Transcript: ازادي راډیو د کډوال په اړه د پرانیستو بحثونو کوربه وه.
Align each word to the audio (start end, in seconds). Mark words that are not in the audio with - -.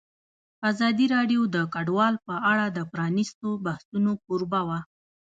ازادي 0.69 1.05
راډیو 1.15 1.41
د 1.55 1.57
کډوال 1.73 2.15
په 2.27 2.35
اړه 2.51 2.65
د 2.69 2.79
پرانیستو 2.91 3.47
بحثونو 3.65 4.11
کوربه 4.25 4.61
وه. 4.67 4.79